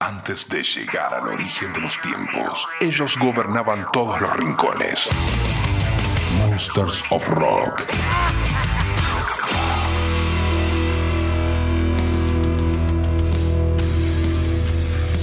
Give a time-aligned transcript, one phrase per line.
[0.00, 5.08] Antes de llegar al origen de los tiempos, ellos gobernaban todos los rincones.
[6.36, 7.82] Monsters of Rock.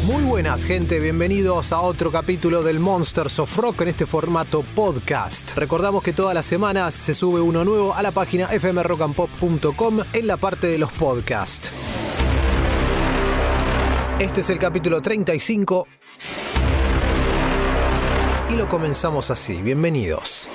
[0.05, 5.55] Muy buenas gente, bienvenidos a otro capítulo del Monsters of Rock en este formato podcast.
[5.55, 10.35] Recordamos que todas las semanas se sube uno nuevo a la página fmrockandpop.com en la
[10.35, 11.71] parte de los podcasts.
[14.19, 15.87] Este es el capítulo 35
[18.49, 19.61] y lo comenzamos así.
[19.61, 20.47] Bienvenidos.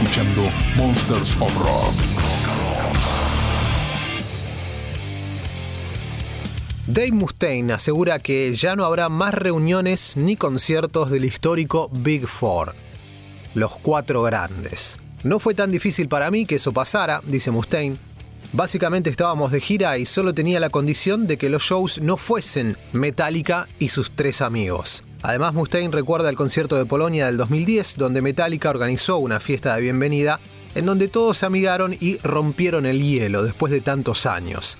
[0.00, 0.42] Escuchando
[0.76, 1.92] Monsters of Rock.
[6.86, 12.76] Dave Mustaine asegura que ya no habrá más reuniones ni conciertos del histórico Big Four,
[13.56, 14.98] los cuatro grandes.
[15.24, 17.96] No fue tan difícil para mí que eso pasara, dice Mustaine.
[18.52, 22.76] Básicamente estábamos de gira y solo tenía la condición de que los shows no fuesen
[22.92, 25.02] Metallica y sus tres amigos.
[25.22, 29.82] Además, Mustaine recuerda el concierto de Polonia del 2010, donde Metallica organizó una fiesta de
[29.82, 30.38] bienvenida
[30.74, 34.78] en donde todos se amigaron y rompieron el hielo después de tantos años.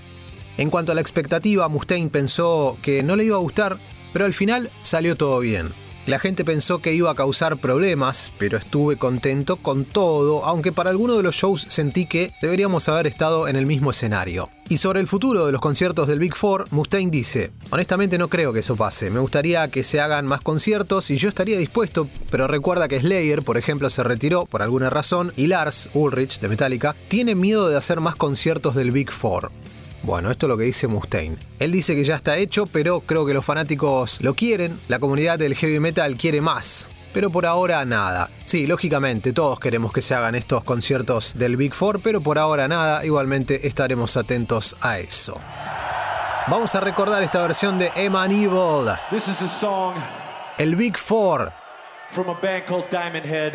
[0.57, 3.77] En cuanto a la expectativa, Mustaine pensó que no le iba a gustar,
[4.13, 5.69] pero al final salió todo bien.
[6.05, 10.89] La gente pensó que iba a causar problemas, pero estuve contento con todo, aunque para
[10.89, 14.49] alguno de los shows sentí que deberíamos haber estado en el mismo escenario.
[14.69, 18.53] Y sobre el futuro de los conciertos del Big Four, Mustaine dice, honestamente no creo
[18.53, 22.47] que eso pase, me gustaría que se hagan más conciertos y yo estaría dispuesto, pero
[22.47, 26.95] recuerda que Slayer, por ejemplo, se retiró por alguna razón y Lars Ulrich de Metallica
[27.07, 29.51] tiene miedo de hacer más conciertos del Big Four.
[30.03, 31.37] Bueno, esto es lo que dice Mustaine.
[31.59, 35.37] Él dice que ya está hecho, pero creo que los fanáticos lo quieren, la comunidad
[35.37, 36.87] del heavy metal quiere más.
[37.11, 38.29] Pero por ahora nada.
[38.45, 42.67] Sí, lógicamente todos queremos que se hagan estos conciertos del Big Four, pero por ahora
[42.67, 45.37] nada, igualmente estaremos atentos a eso.
[46.47, 49.95] Vamos a recordar esta versión de Eman Evil, This is a song
[50.57, 51.51] el Big Four,
[52.09, 53.53] from a band called Diamond Head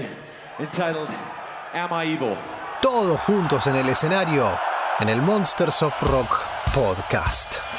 [0.58, 1.08] entitled
[1.74, 2.36] Am I Evil?
[2.80, 4.50] todos juntos en el escenario,
[5.00, 6.40] en el Monsters of Rock
[6.74, 7.73] podcast.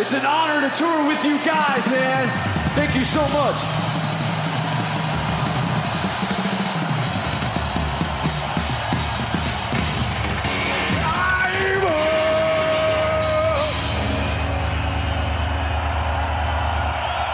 [0.00, 2.28] It's an honor to tour with you guys, man.
[2.74, 3.62] Thank you so much.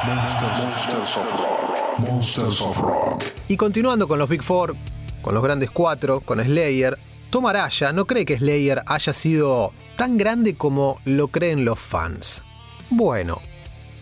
[0.05, 1.99] Monsters, Monsters of Rock.
[1.99, 3.25] Monsters of Rock.
[3.49, 4.75] Y continuando con los Big Four,
[5.23, 6.99] con los grandes cuatro, con Slayer,
[7.31, 12.43] Tom Araya no cree que Slayer haya sido tan grande como lo creen los fans.
[12.89, 13.41] Bueno,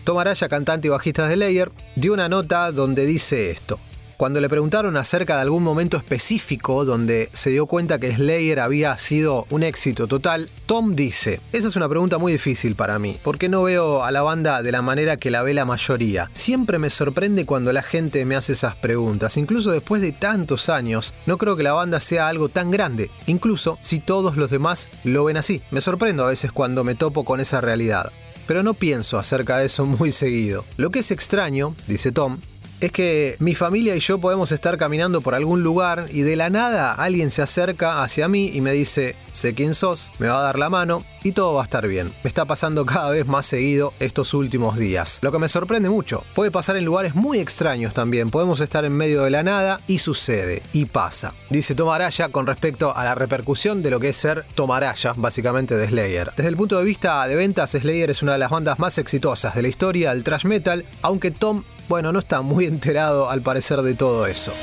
[0.05, 3.79] Tom Araya, cantante y bajista de Slayer, dio una nota donde dice esto.
[4.17, 8.97] Cuando le preguntaron acerca de algún momento específico donde se dio cuenta que Slayer había
[8.97, 13.47] sido un éxito total, Tom dice, esa es una pregunta muy difícil para mí, porque
[13.47, 16.31] no veo a la banda de la manera que la ve la mayoría.
[16.33, 21.13] Siempre me sorprende cuando la gente me hace esas preguntas, incluso después de tantos años,
[21.27, 25.25] no creo que la banda sea algo tan grande, incluso si todos los demás lo
[25.25, 25.61] ven así.
[25.69, 28.11] Me sorprendo a veces cuando me topo con esa realidad.
[28.47, 30.63] Pero no pienso acerca de eso muy seguido.
[30.77, 32.39] Lo que es extraño, dice Tom,
[32.79, 36.49] es que mi familia y yo podemos estar caminando por algún lugar y de la
[36.49, 40.43] nada alguien se acerca hacia mí y me dice, sé quién sos, me va a
[40.43, 42.11] dar la mano y todo va a estar bien.
[42.23, 46.23] Me está pasando cada vez más seguido estos últimos días, lo que me sorprende mucho.
[46.35, 49.99] Puede pasar en lugares muy extraños también, podemos estar en medio de la nada y
[49.99, 51.33] sucede, y pasa.
[51.49, 55.87] Dice Tomaraya con respecto a la repercusión de lo que es ser Tomaraya, básicamente de
[55.87, 56.31] Slayer.
[56.37, 59.55] Desde el punto de vista de ventas, Slayer es una de las bandas más exitosas
[59.55, 63.81] de la historia del thrash metal, aunque Tom bueno, no está muy enterado al parecer
[63.81, 64.53] de todo eso.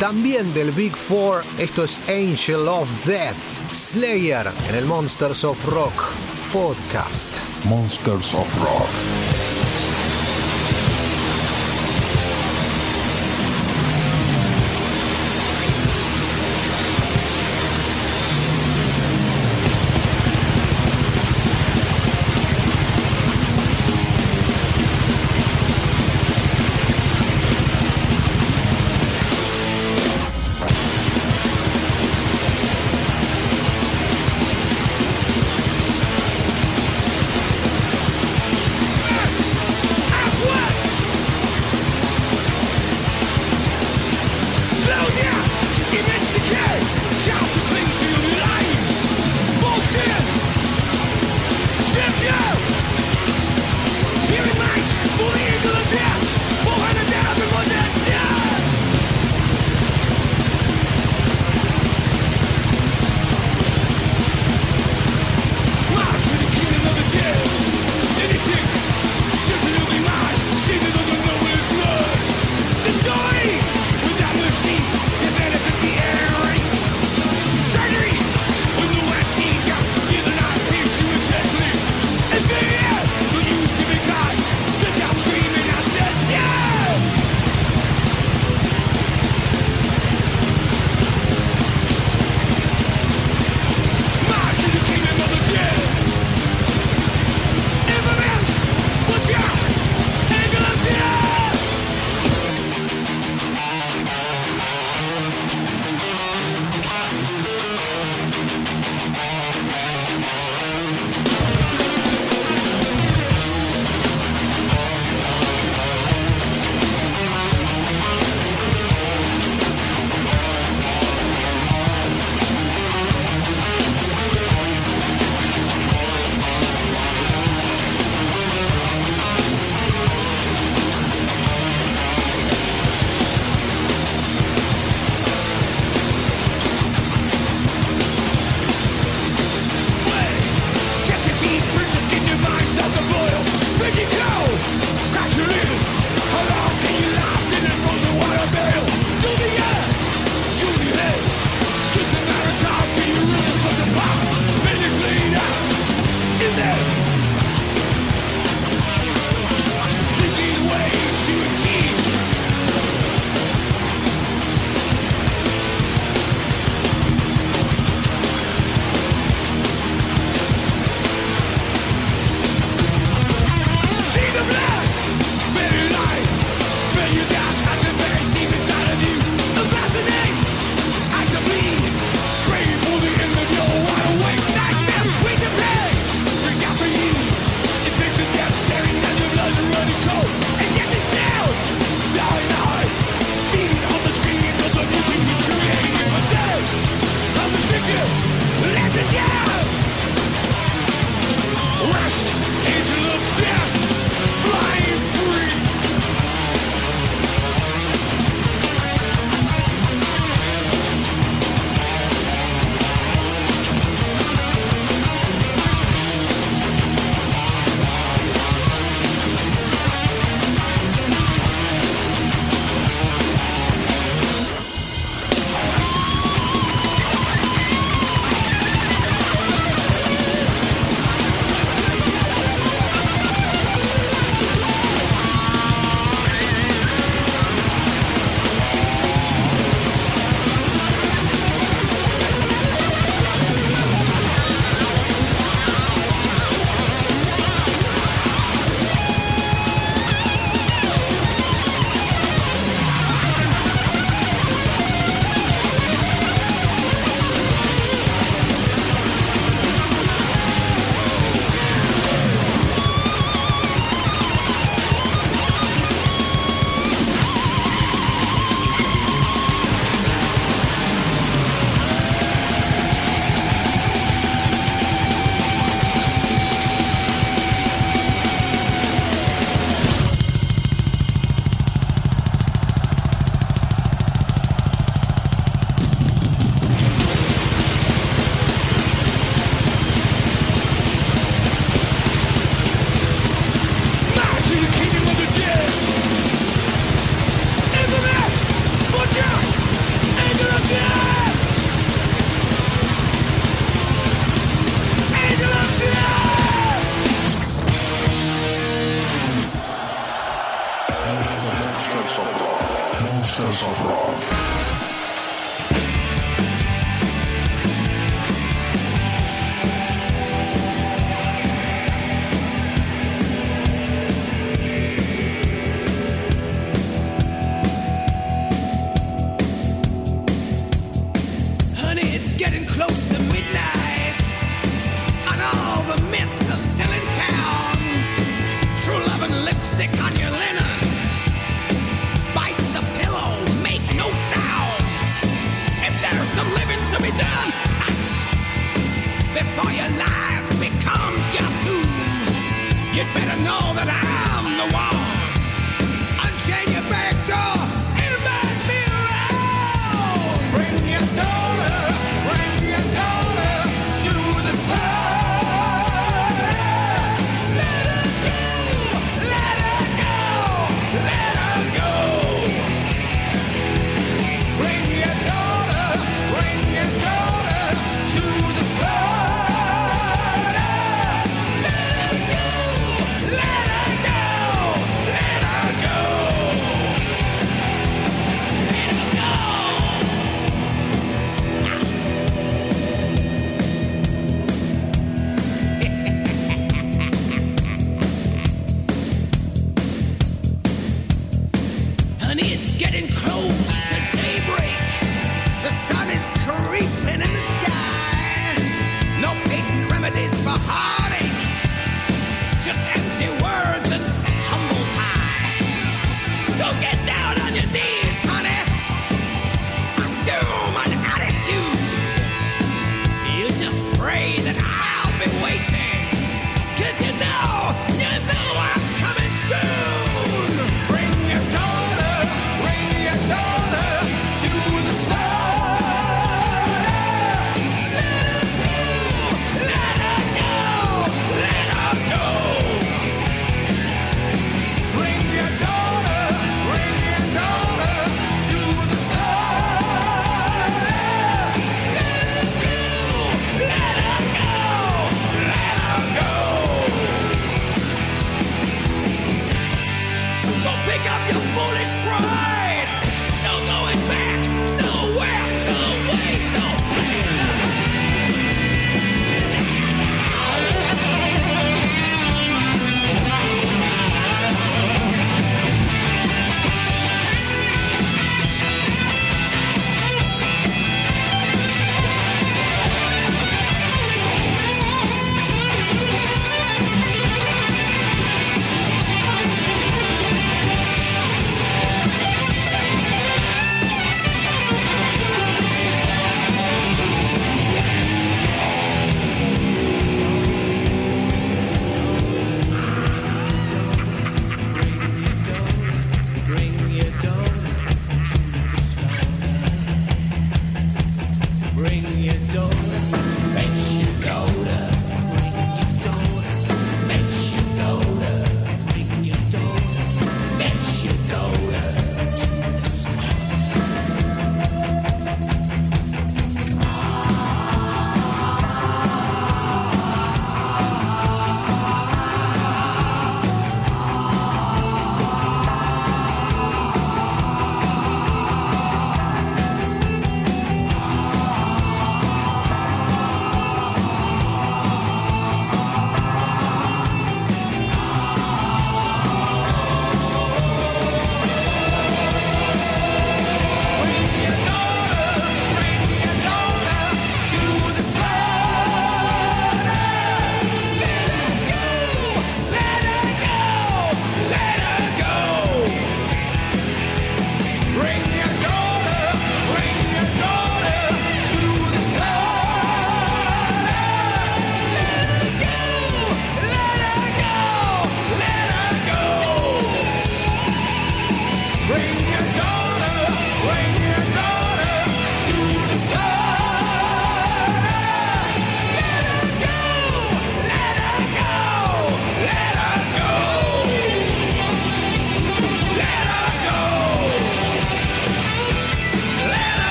[0.00, 5.92] También del Big Four, esto es Angel of Death, Slayer, en el Monsters of Rock
[6.52, 7.38] podcast.
[7.64, 9.63] Monsters of Rock.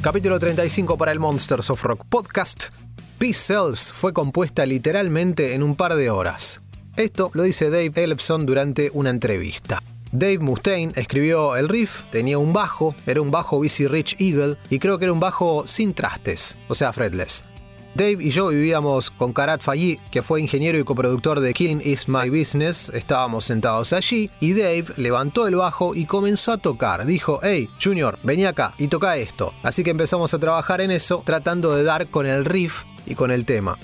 [0.00, 2.66] Capítulo 35 para el Monsters of Rock podcast.
[3.32, 6.60] Selves fue compuesta literalmente en un par de horas.
[6.96, 9.82] Esto lo dice Dave Ellefson durante una entrevista.
[10.12, 14.78] Dave Mustaine escribió el riff, tenía un bajo, era un bajo BC Rich Eagle y
[14.78, 17.42] creo que era un bajo sin trastes, o sea, fretless.
[17.94, 22.08] Dave y yo vivíamos con Karat Fayi, que fue ingeniero y coproductor de Killing Is
[22.08, 22.90] My Business.
[22.94, 27.06] Estábamos sentados allí y Dave levantó el bajo y comenzó a tocar.
[27.06, 29.52] Dijo, hey, Junior, vení acá y toca esto.
[29.62, 33.30] Así que empezamos a trabajar en eso, tratando de dar con el riff y con
[33.30, 33.78] el tema.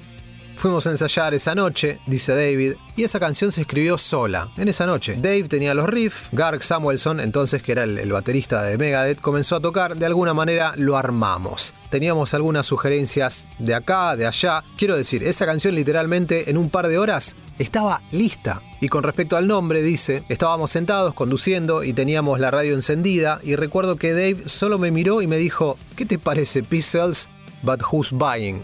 [0.56, 4.86] Fuimos a ensayar esa noche, dice David, y esa canción se escribió sola, en esa
[4.86, 5.16] noche.
[5.16, 9.56] Dave tenía los riffs, Garg Samuelson, entonces que era el, el baterista de Megadeth, comenzó
[9.56, 11.74] a tocar, de alguna manera lo armamos.
[11.90, 14.64] Teníamos algunas sugerencias de acá, de allá.
[14.76, 18.62] Quiero decir, esa canción literalmente en un par de horas estaba lista.
[18.80, 23.56] Y con respecto al nombre, dice, estábamos sentados conduciendo y teníamos la radio encendida y
[23.56, 27.28] recuerdo que Dave solo me miró y me dijo, ¿qué te parece Pistols,
[27.62, 28.62] but who's buying?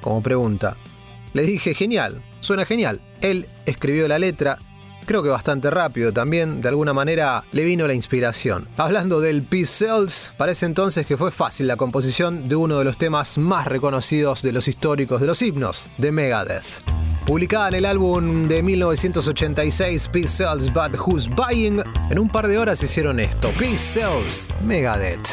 [0.00, 0.76] Como pregunta.
[1.32, 3.00] Le dije, genial, suena genial.
[3.20, 4.58] Él escribió la letra,
[5.06, 8.68] creo que bastante rápido también, de alguna manera le vino la inspiración.
[8.76, 12.98] Hablando del Peace Cells, parece entonces que fue fácil la composición de uno de los
[12.98, 16.82] temas más reconocidos de los históricos de los himnos, de Megadeth.
[17.26, 22.58] Publicada en el álbum de 1986 Peace Cells But Who's Buying, en un par de
[22.58, 25.32] horas hicieron esto, Peace Cells, Megadeth.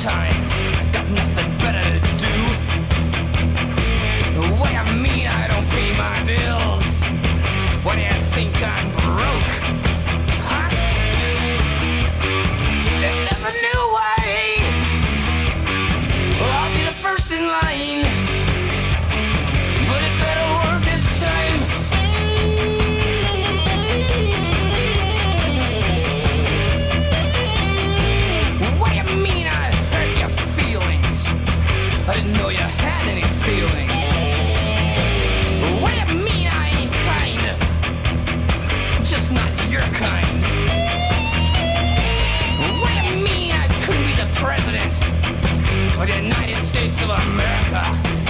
[0.00, 0.39] Time?
[46.00, 48.29] Of the United States of America?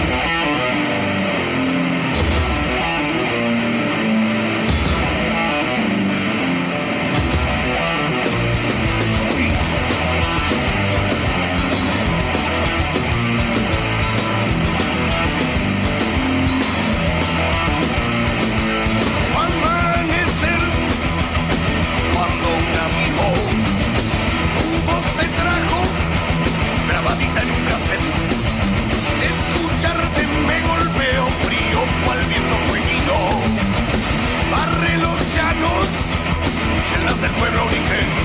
[37.21, 38.20] del pueblo origen.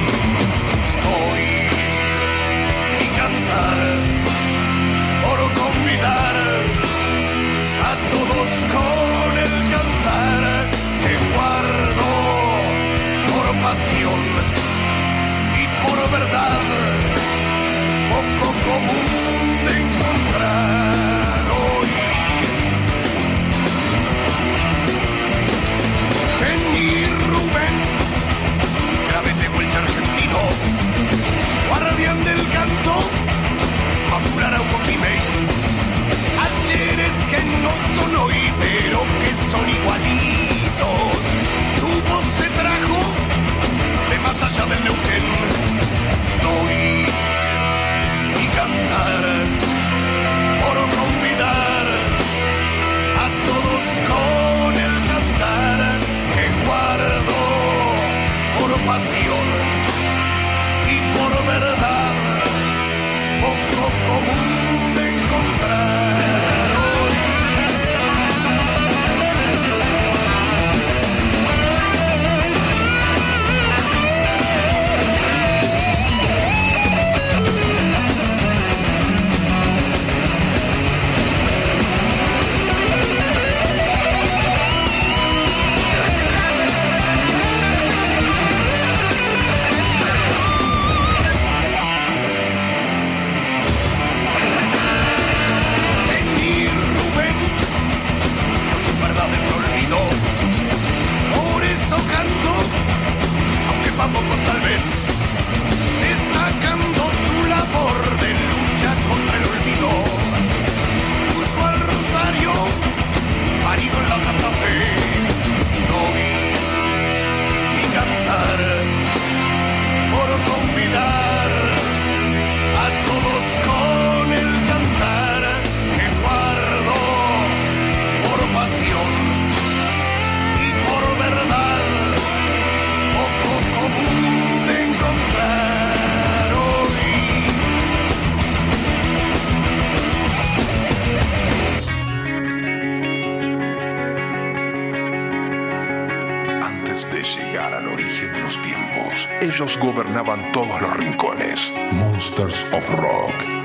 [150.53, 151.73] todos los rincones.
[151.93, 153.56] Monsters of Rock.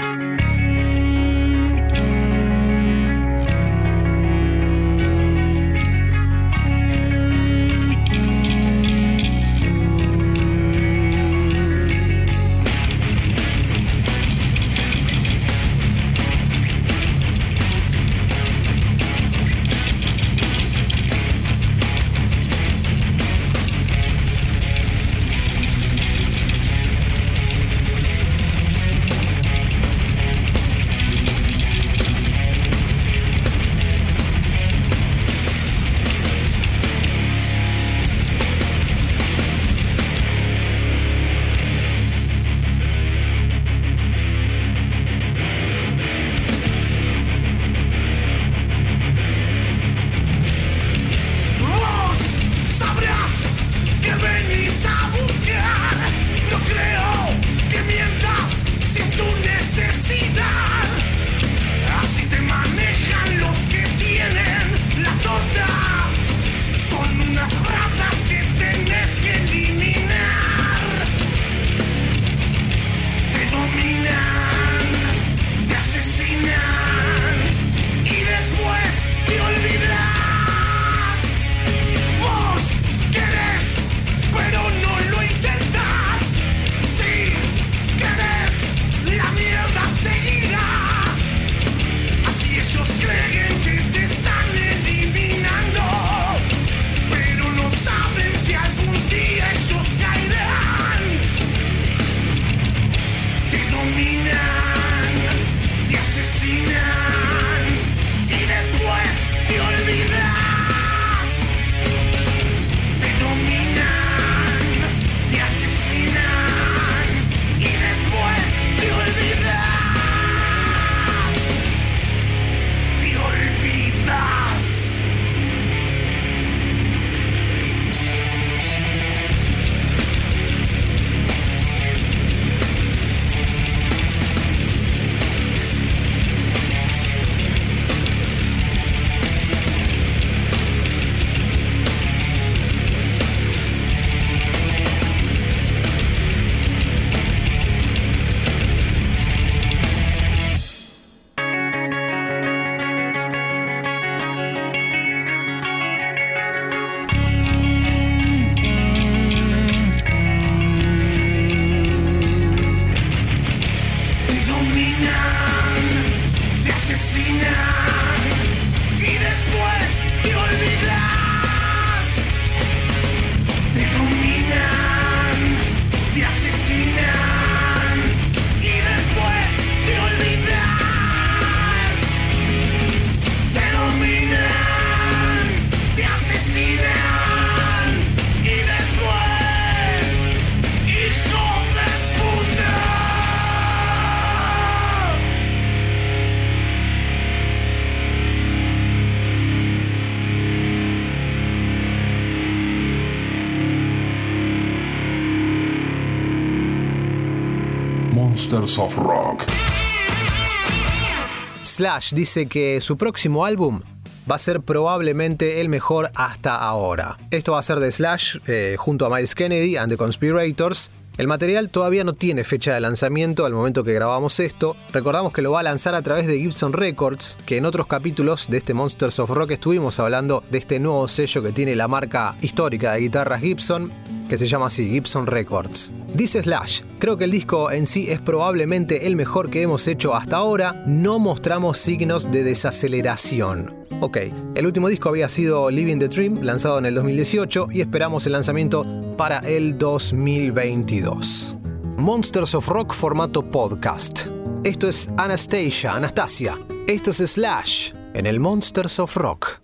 [211.82, 213.82] Slash dice que su próximo álbum
[214.30, 217.18] va a ser probablemente el mejor hasta ahora.
[217.32, 220.92] Esto va a ser de Slash eh, junto a Miles Kennedy and the Conspirators.
[221.18, 224.76] El material todavía no tiene fecha de lanzamiento al momento que grabamos esto.
[224.94, 228.48] Recordamos que lo va a lanzar a través de Gibson Records, que en otros capítulos
[228.50, 232.36] de este Monsters of Rock estuvimos hablando de este nuevo sello que tiene la marca
[232.42, 233.92] histórica de guitarras Gibson,
[234.30, 235.92] que se llama así, Gibson Records.
[236.14, 240.16] Dice Slash, creo que el disco en sí es probablemente el mejor que hemos hecho
[240.16, 243.81] hasta ahora, no mostramos signos de desaceleración.
[244.04, 244.18] Ok,
[244.56, 248.32] el último disco había sido Living the Dream, lanzado en el 2018, y esperamos el
[248.32, 248.84] lanzamiento
[249.16, 251.56] para el 2022.
[251.98, 254.26] Monsters of Rock formato podcast.
[254.64, 256.58] Esto es Anastasia, Anastasia.
[256.88, 259.62] Esto es Slash en el Monsters of Rock.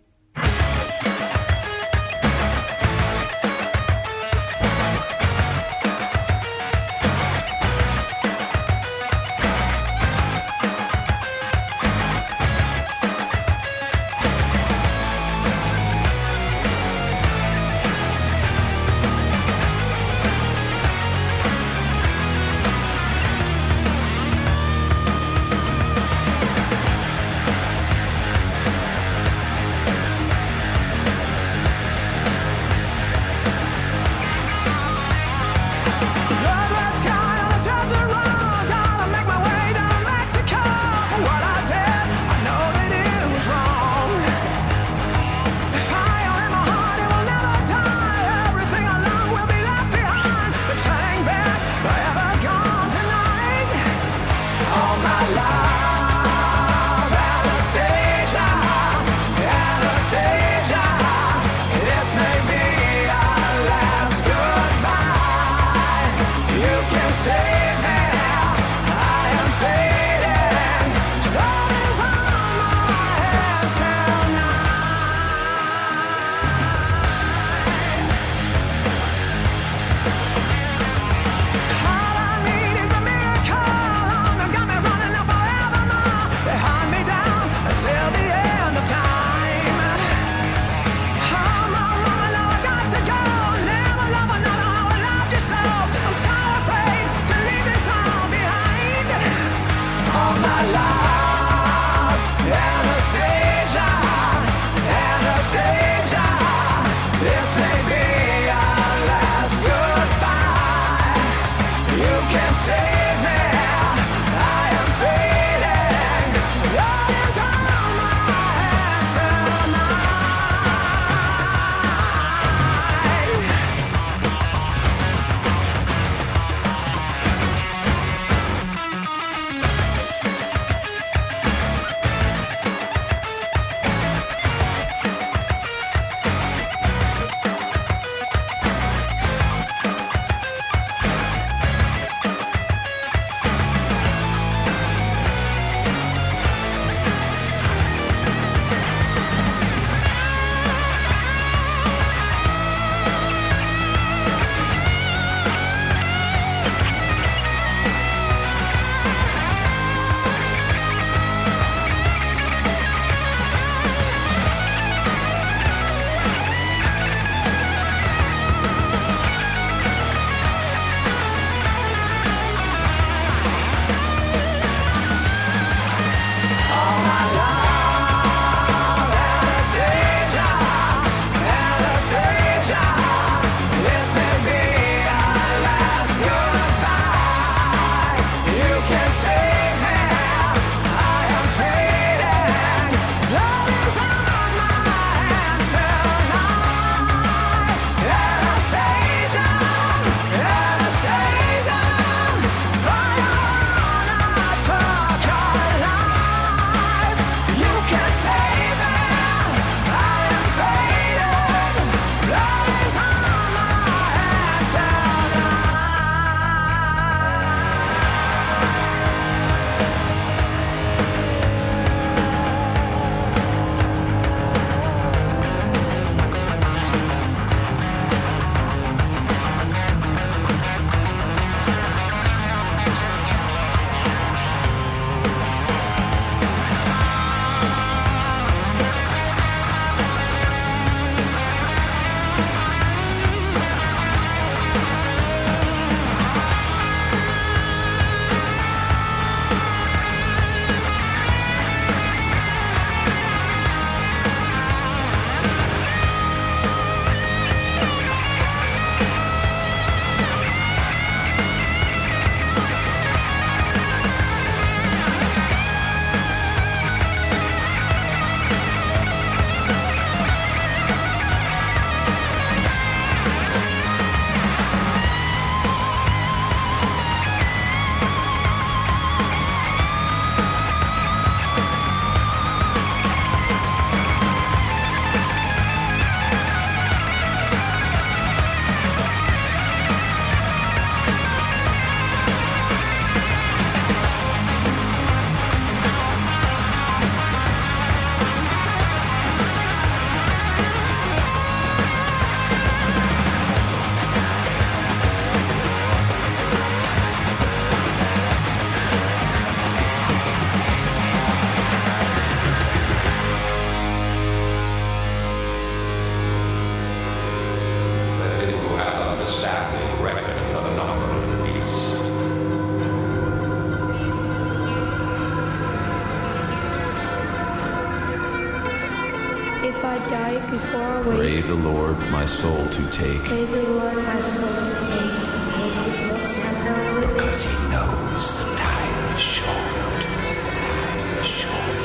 [332.17, 333.21] My soul to take.
[333.25, 335.17] the Lord my soul to take.
[335.53, 337.13] Haste his little sacrament.
[337.13, 339.71] Because he knows the time is short.
[339.93, 340.07] The
[340.41, 341.77] time is short.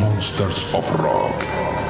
[0.00, 1.89] Monsters of Rock.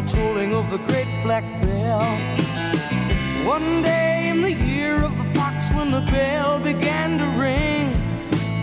[0.00, 2.04] The tolling of the great black bell.
[3.44, 7.92] One day in the year of the fox when the bell began to ring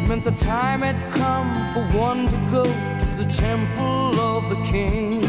[0.07, 5.21] meant the time had come for one to go to the temple of the king.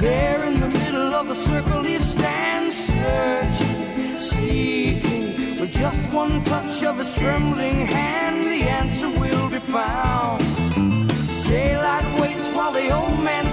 [0.00, 5.60] There in the middle of the circle he stands searching, seeking.
[5.60, 10.42] With just one touch of his trembling hand, the answer will be found.
[11.46, 13.45] Daylight waits while the old man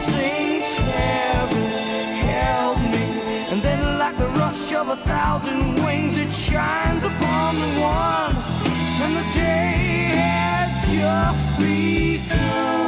[4.83, 8.35] of a thousand wings, it shines upon the one.
[9.01, 12.82] And the day had just begun.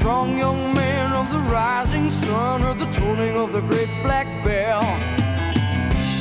[0.00, 4.82] Strong young man of the rising sun heard the tolling of the great black bell.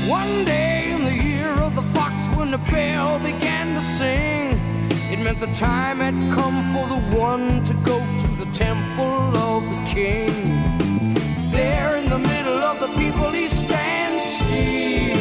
[0.05, 4.51] One day in the year of the fox when the bell began to sing,
[5.13, 9.63] it meant the time had come for the one to go to the temple of
[9.73, 10.33] the king.
[11.49, 15.15] There in the middle of the people he stands, seeing,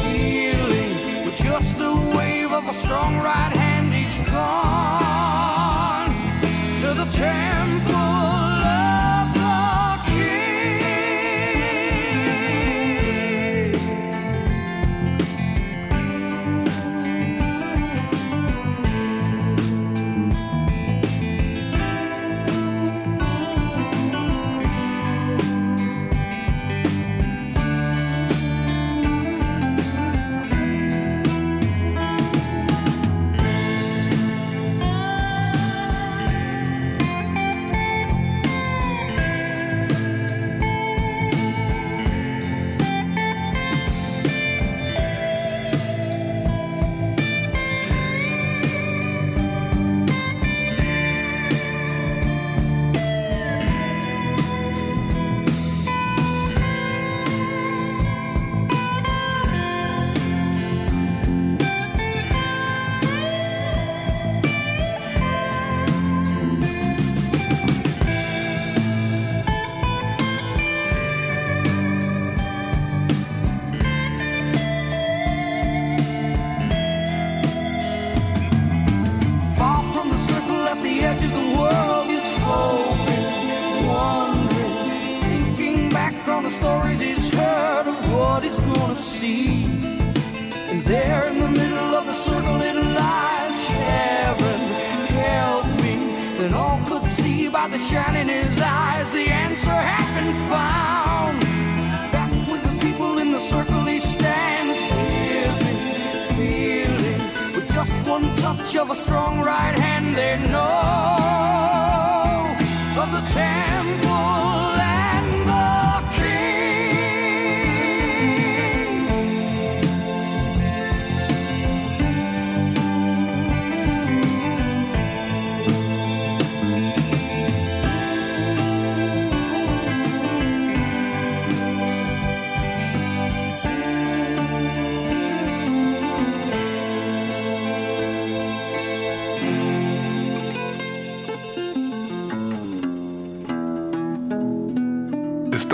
[0.00, 3.71] feeling, with just a wave of a strong right hand,
[7.12, 8.11] to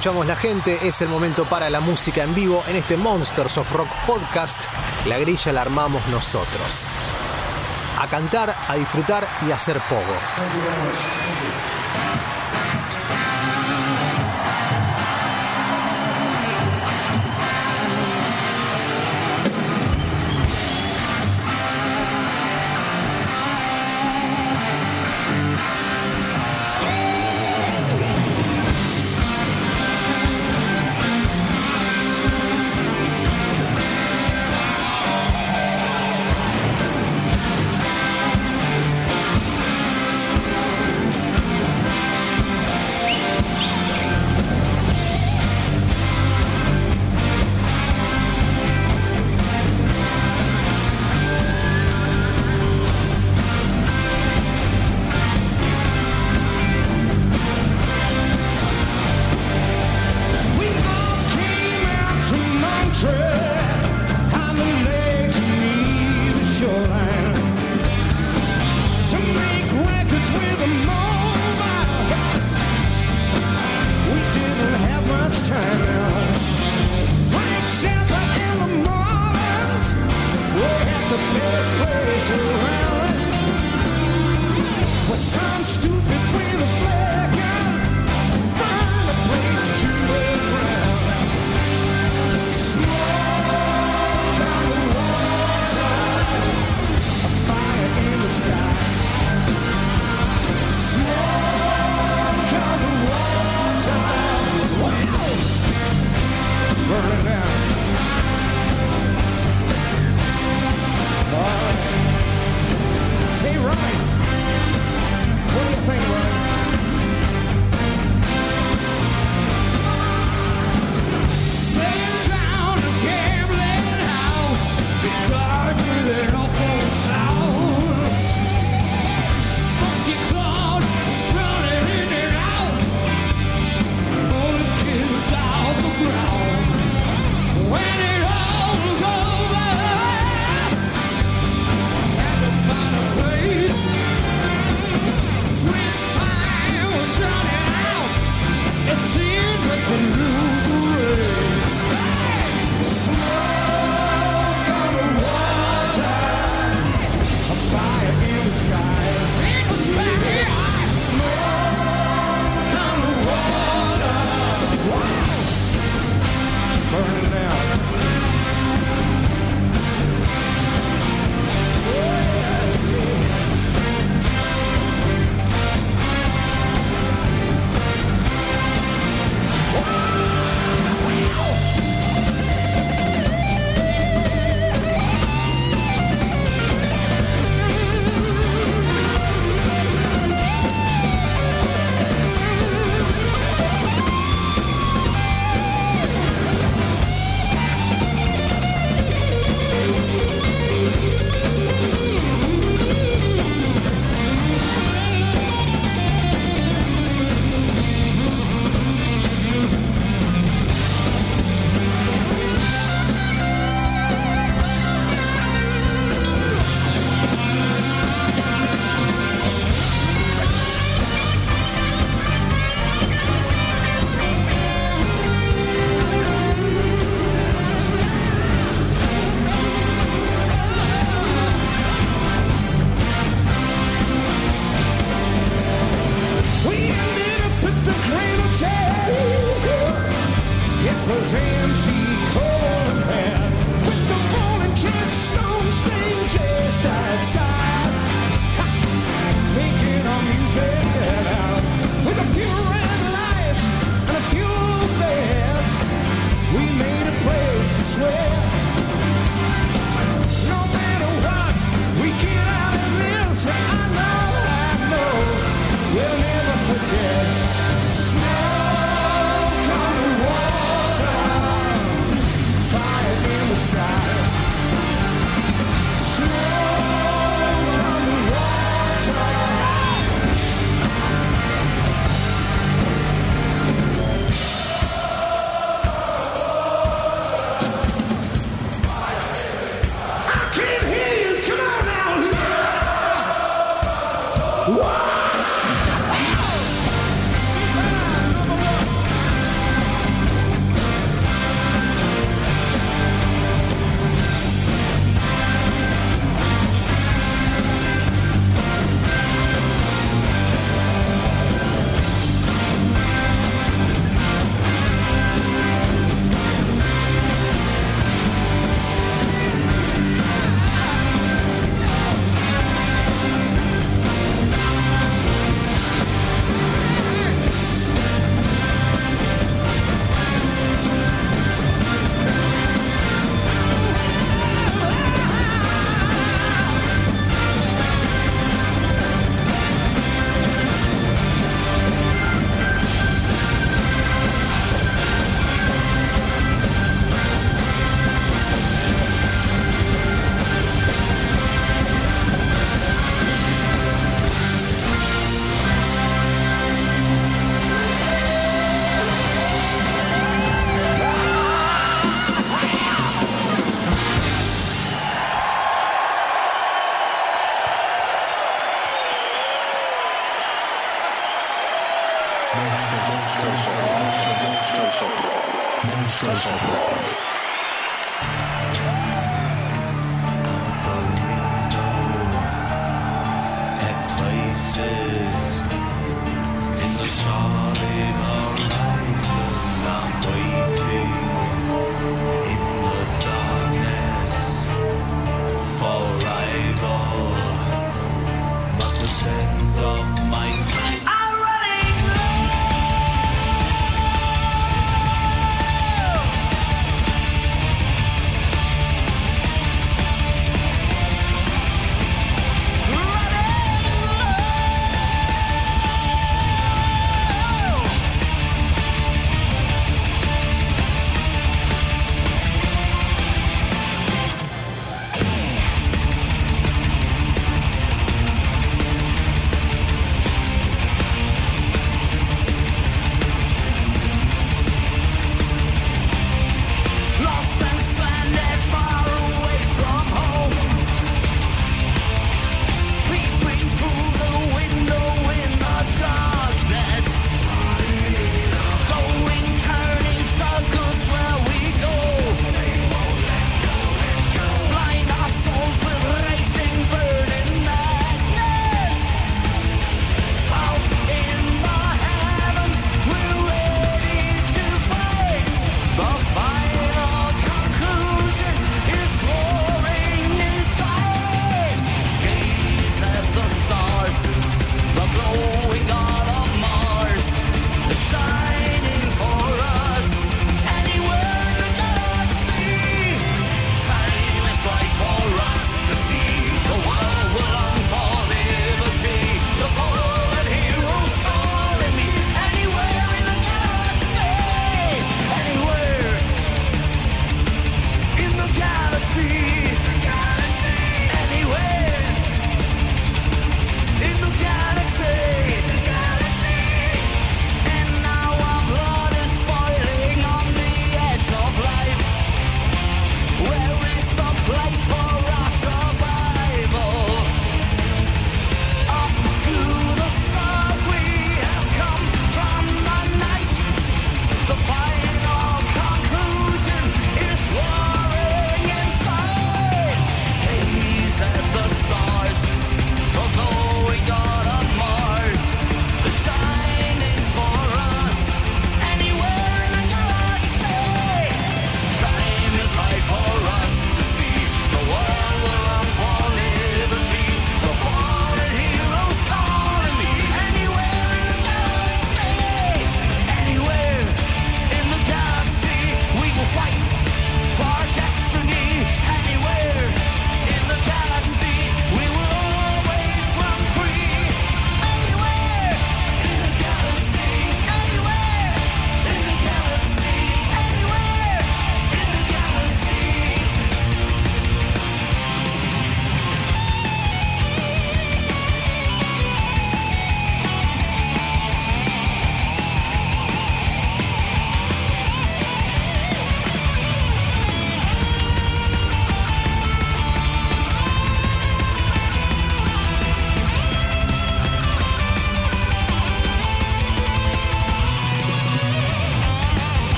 [0.00, 3.70] escuchamos la gente, es el momento para la música en vivo en este Monsters of
[3.70, 4.64] Rock podcast.
[5.04, 6.86] La grilla la armamos nosotros.
[7.98, 11.19] A cantar, a disfrutar y a hacer pogo.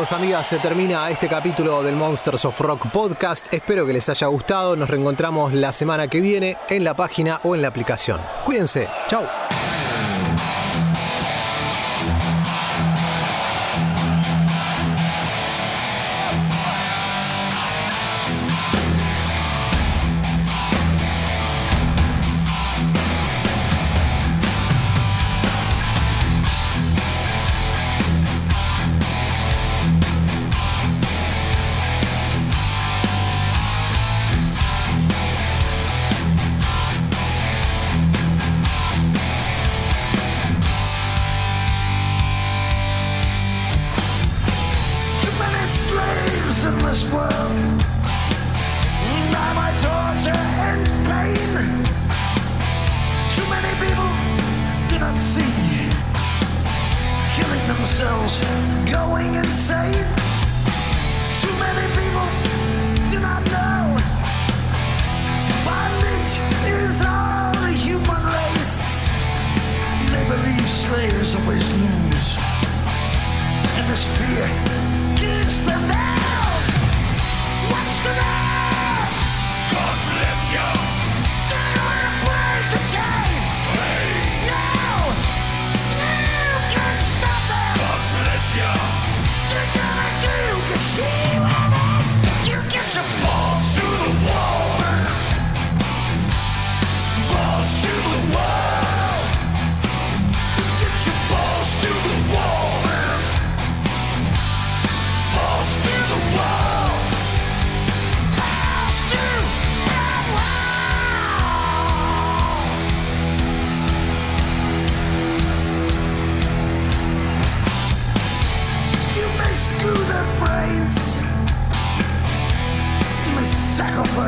[0.00, 3.52] amigos, amigas, se termina este capítulo del Monsters of Rock podcast.
[3.52, 4.74] Espero que les haya gustado.
[4.74, 8.18] Nos reencontramos la semana que viene en la página o en la aplicación.
[8.46, 8.88] Cuídense.
[9.08, 9.39] Chao.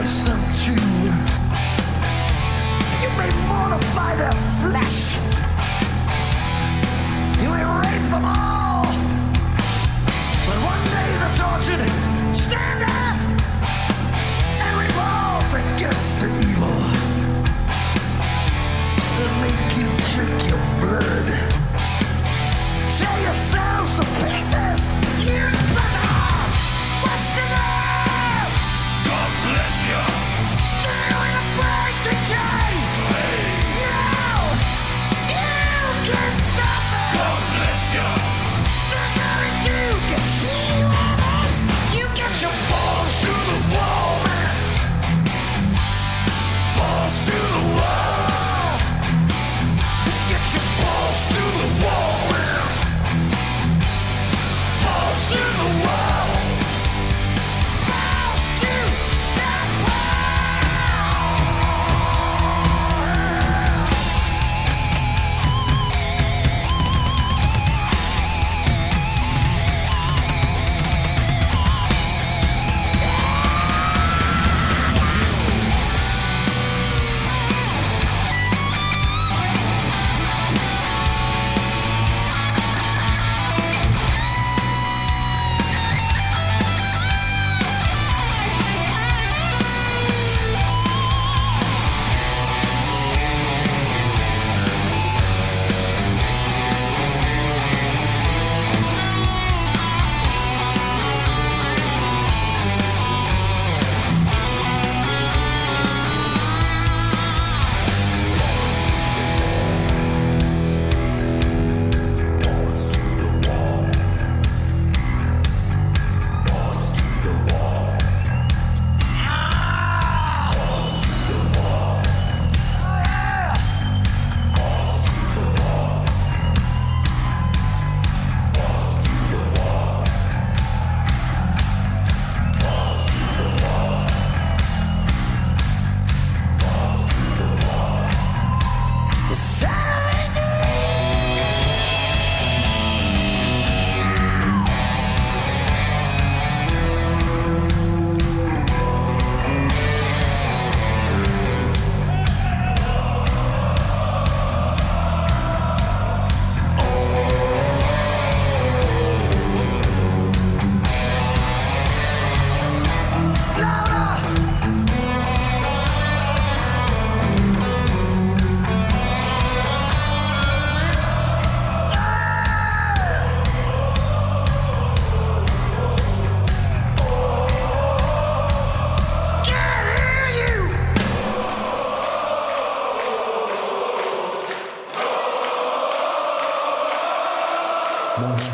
[0.03, 1.02] trust them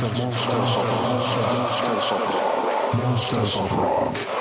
[0.00, 2.94] Monsters, monsters, of, monsters, monsters of rock.
[2.94, 4.37] Monsters of rock.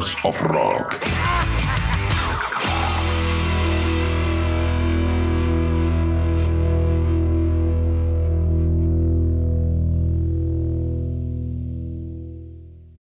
[0.00, 0.69] Of raw.